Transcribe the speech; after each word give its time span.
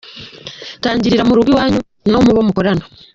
Tangirira 0.81 1.27
mu 1.27 1.33
rugo 1.37 1.49
iwanyu 1.51 1.79
no 2.11 2.19
mubo 2.25 2.41
mukorana. 2.47 2.83